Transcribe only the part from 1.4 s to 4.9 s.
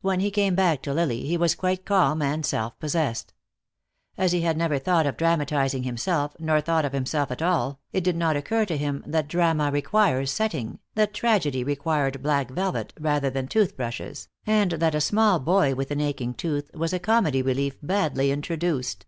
quite calm and self possessed. As he had never